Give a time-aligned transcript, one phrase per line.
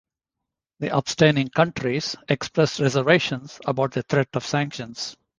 [0.79, 5.15] The abstaining countries expressed reservations about the threat of sanctions.